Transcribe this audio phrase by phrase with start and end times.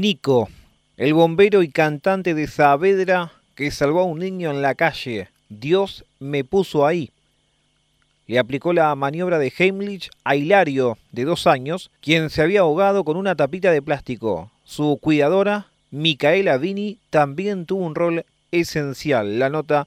[0.00, 0.48] Nico,
[0.96, 5.28] el bombero y cantante de Saavedra que salvó a un niño en la calle.
[5.50, 7.10] Dios me puso ahí.
[8.26, 13.04] Le aplicó la maniobra de Heimlich a Hilario, de dos años, quien se había ahogado
[13.04, 14.50] con una tapita de plástico.
[14.64, 19.38] Su cuidadora, Micaela Vini, también tuvo un rol esencial.
[19.38, 19.86] La nota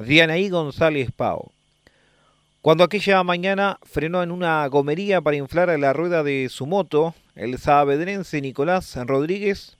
[0.00, 1.52] de Anaí González Pau.
[2.60, 7.58] Cuando aquella mañana frenó en una gomería para inflar la rueda de su moto, el
[7.58, 9.76] saavedrense Nicolás Rodríguez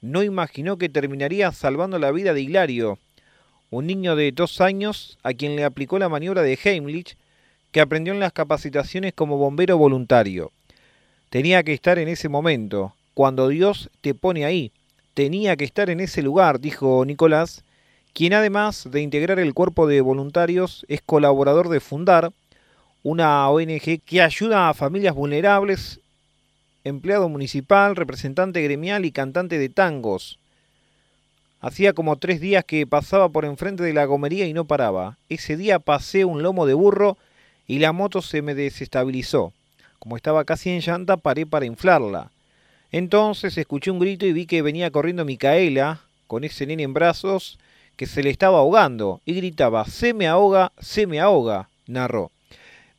[0.00, 2.98] no imaginó que terminaría salvando la vida de Hilario,
[3.70, 7.16] un niño de dos años a quien le aplicó la maniobra de Heimlich
[7.72, 10.52] que aprendió en las capacitaciones como bombero voluntario.
[11.30, 14.72] Tenía que estar en ese momento, cuando Dios te pone ahí.
[15.14, 17.64] Tenía que estar en ese lugar, dijo Nicolás,
[18.12, 22.32] quien además de integrar el cuerpo de voluntarios es colaborador de Fundar,
[23.02, 26.00] una ONG que ayuda a familias vulnerables,
[26.86, 30.38] empleado municipal, representante gremial y cantante de tangos.
[31.60, 35.18] Hacía como tres días que pasaba por enfrente de la gomería y no paraba.
[35.28, 37.18] Ese día pasé un lomo de burro
[37.66, 39.52] y la moto se me desestabilizó.
[39.98, 42.30] Como estaba casi en llanta, paré para inflarla.
[42.92, 47.58] Entonces escuché un grito y vi que venía corriendo Micaela, con ese nene en brazos,
[47.96, 52.30] que se le estaba ahogando y gritaba, se me ahoga, se me ahoga, narró.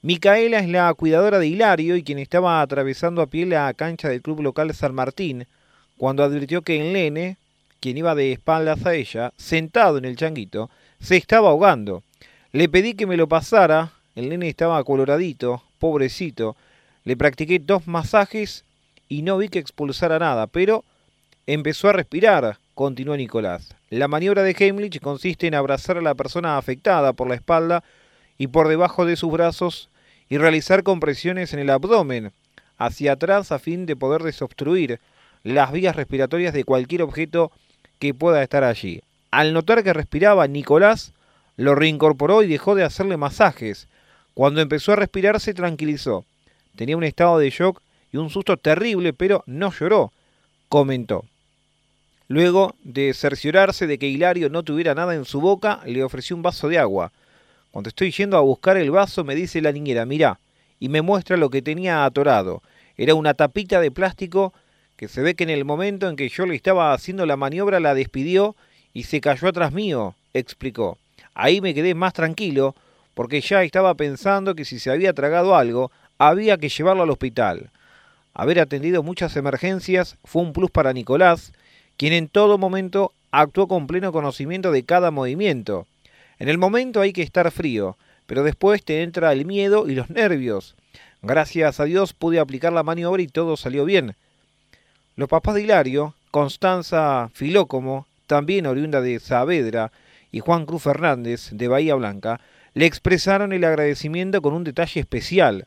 [0.07, 4.21] Micaela es la cuidadora de Hilario y quien estaba atravesando a pie la cancha del
[4.21, 5.47] club local San Martín,
[5.97, 7.35] cuando advirtió que el nene,
[7.81, 10.69] quien iba de espaldas a ella, sentado en el changuito,
[11.01, 12.03] se estaba ahogando.
[12.53, 16.55] Le pedí que me lo pasara, el nene estaba coloradito, pobrecito,
[17.03, 18.63] le practiqué dos masajes
[19.09, 20.85] y no vi que expulsara nada, pero
[21.47, 23.75] empezó a respirar, continuó Nicolás.
[23.89, 27.83] La maniobra de Heimlich consiste en abrazar a la persona afectada por la espalda
[28.37, 29.89] y por debajo de sus brazos
[30.29, 32.31] y realizar compresiones en el abdomen
[32.77, 34.99] hacia atrás a fin de poder desobstruir
[35.43, 37.51] las vías respiratorias de cualquier objeto
[37.99, 39.01] que pueda estar allí.
[39.31, 41.13] Al notar que respiraba, Nicolás
[41.55, 43.87] lo reincorporó y dejó de hacerle masajes.
[44.33, 46.25] Cuando empezó a respirar se tranquilizó.
[46.75, 50.11] Tenía un estado de shock y un susto terrible, pero no lloró,
[50.69, 51.25] comentó.
[52.27, 56.43] Luego de cerciorarse de que Hilario no tuviera nada en su boca, le ofreció un
[56.43, 57.11] vaso de agua.
[57.71, 60.39] Cuando estoy yendo a buscar el vaso, me dice la niñera, mirá,
[60.79, 62.61] y me muestra lo que tenía atorado.
[62.97, 64.53] Era una tapita de plástico
[64.95, 67.79] que se ve que en el momento en que yo le estaba haciendo la maniobra
[67.79, 68.55] la despidió
[68.93, 70.97] y se cayó atrás mío, explicó.
[71.35, 72.75] Ahí me quedé más tranquilo,
[73.13, 77.69] porque ya estaba pensando que si se había tragado algo, había que llevarlo al hospital.
[78.33, 81.53] Haber atendido muchas emergencias fue un plus para Nicolás,
[81.95, 85.87] quien en todo momento actuó con pleno conocimiento de cada movimiento.
[86.39, 90.09] En el momento hay que estar frío, pero después te entra el miedo y los
[90.09, 90.75] nervios.
[91.21, 94.15] Gracias a Dios pude aplicar la maniobra y todo salió bien.
[95.15, 99.91] Los papás de Hilario, Constanza Filócomo, también oriunda de Saavedra,
[100.31, 102.39] y Juan Cruz Fernández, de Bahía Blanca,
[102.73, 105.65] le expresaron el agradecimiento con un detalle especial.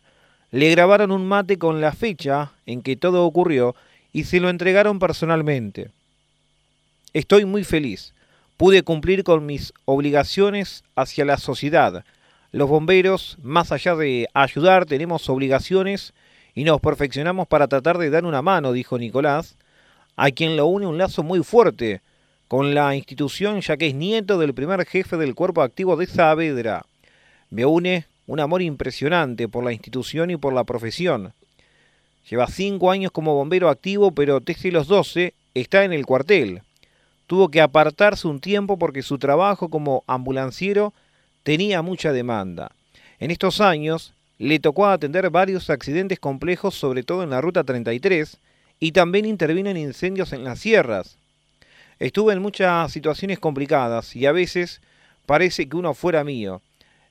[0.52, 3.74] Le grabaron un mate con la fecha en que todo ocurrió
[4.12, 5.90] y se lo entregaron personalmente.
[7.12, 8.12] Estoy muy feliz.
[8.60, 12.04] Pude cumplir con mis obligaciones hacia la sociedad.
[12.52, 16.12] Los bomberos, más allá de ayudar, tenemos obligaciones
[16.54, 19.56] y nos perfeccionamos para tratar de dar una mano, dijo Nicolás,
[20.14, 22.02] a quien lo une un lazo muy fuerte
[22.48, 26.84] con la institución ya que es nieto del primer jefe del cuerpo activo de Saavedra.
[27.48, 31.32] Me une un amor impresionante por la institución y por la profesión.
[32.28, 36.60] Lleva cinco años como bombero activo, pero desde los doce está en el cuartel
[37.30, 40.92] tuvo que apartarse un tiempo porque su trabajo como ambulanciero
[41.44, 42.72] tenía mucha demanda.
[43.20, 48.36] En estos años le tocó atender varios accidentes complejos, sobre todo en la Ruta 33,
[48.80, 51.18] y también intervino en incendios en las sierras.
[52.00, 54.80] Estuve en muchas situaciones complicadas y a veces
[55.24, 56.62] parece que uno fuera mío.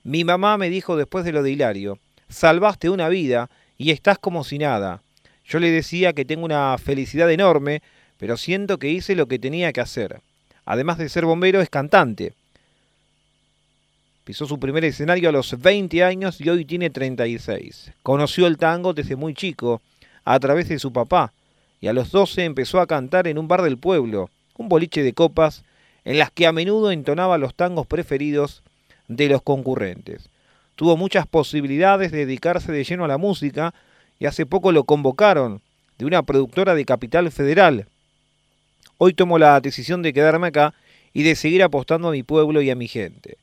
[0.03, 1.97] Mi mamá me dijo después de lo de Hilario,
[2.27, 5.01] salvaste una vida y estás como si nada.
[5.45, 7.81] Yo le decía que tengo una felicidad enorme
[8.19, 10.19] pero siento que hice lo que tenía que hacer.
[10.65, 12.33] Además de ser bombero, es cantante.
[14.25, 17.93] Pisó su primer escenario a los 20 años y hoy tiene 36.
[18.03, 19.81] Conoció el tango desde muy chico,
[20.25, 21.31] a través de su papá,
[21.81, 25.13] y a los 12 empezó a cantar en un bar del pueblo, un boliche de
[25.13, 25.63] copas,
[26.03, 28.61] en las que a menudo entonaba los tangos preferidos
[29.07, 30.29] de los concurrentes.
[30.75, 33.73] Tuvo muchas posibilidades de dedicarse de lleno a la música
[34.19, 35.61] y hace poco lo convocaron
[35.97, 37.87] de una productora de Capital Federal,
[39.01, 40.73] Hoy tomo la decisión de quedarme acá
[41.13, 43.37] y de seguir apostando a mi pueblo y a mi gente.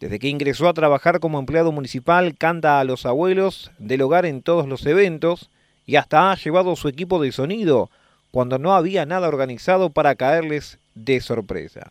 [0.00, 4.40] Desde que ingresó a trabajar como empleado municipal, canta a los abuelos del hogar en
[4.40, 5.50] todos los eventos
[5.84, 7.90] y hasta ha llevado su equipo de sonido
[8.30, 11.90] cuando no había nada organizado para caerles de sorpresa.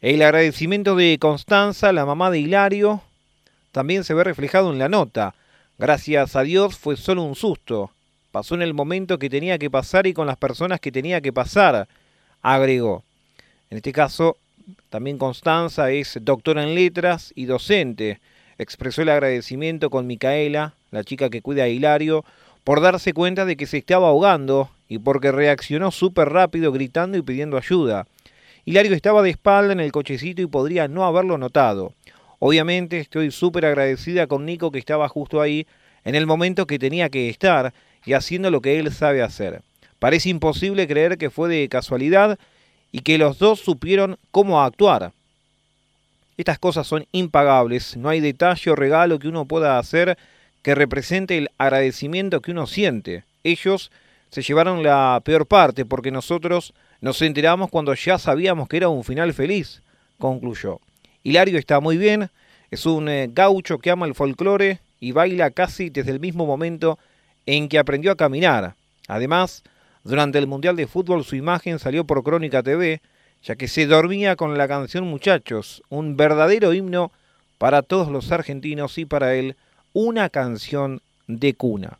[0.00, 3.02] El agradecimiento de Constanza, la mamá de Hilario,
[3.72, 5.34] también se ve reflejado en la nota.
[5.76, 7.90] Gracias a Dios fue solo un susto.
[8.30, 11.32] Pasó en el momento que tenía que pasar y con las personas que tenía que
[11.32, 11.88] pasar,
[12.54, 13.04] agregó.
[13.70, 14.36] En este caso,
[14.90, 18.20] también Constanza es doctora en letras y docente.
[18.58, 22.24] Expresó el agradecimiento con Micaela, la chica que cuida a Hilario,
[22.64, 27.22] por darse cuenta de que se estaba ahogando y porque reaccionó súper rápido gritando y
[27.22, 28.06] pidiendo ayuda.
[28.64, 31.92] Hilario estaba de espalda en el cochecito y podría no haberlo notado.
[32.38, 35.66] Obviamente estoy súper agradecida con Nico que estaba justo ahí
[36.04, 37.72] en el momento que tenía que estar
[38.04, 39.62] y haciendo lo que él sabe hacer.
[39.98, 42.38] Parece imposible creer que fue de casualidad
[42.92, 45.12] y que los dos supieron cómo actuar.
[46.36, 50.16] Estas cosas son impagables, no hay detalle o regalo que uno pueda hacer
[50.62, 53.24] que represente el agradecimiento que uno siente.
[53.42, 53.90] Ellos
[54.30, 59.04] se llevaron la peor parte porque nosotros nos enteramos cuando ya sabíamos que era un
[59.04, 59.82] final feliz,
[60.18, 60.80] concluyó.
[61.22, 62.30] Hilario está muy bien,
[62.70, 66.98] es un eh, gaucho que ama el folclore y baila casi desde el mismo momento
[67.46, 68.74] en que aprendió a caminar.
[69.06, 69.62] Además,
[70.08, 73.02] durante el Mundial de Fútbol su imagen salió por Crónica TV,
[73.42, 77.12] ya que se dormía con la canción Muchachos, un verdadero himno
[77.58, 79.56] para todos los argentinos y para él
[79.92, 81.98] una canción de cuna.